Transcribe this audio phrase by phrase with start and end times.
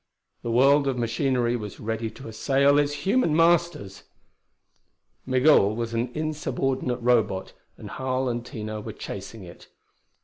[0.41, 4.01] The world of machinery was ready to assail its human masters!
[5.27, 9.67] Migul was an insubordinate Robot, and Harl and Tina were chasing it.